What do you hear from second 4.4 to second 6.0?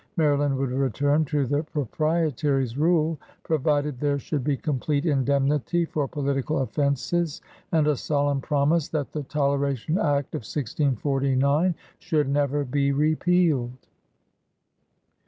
be complete indemnity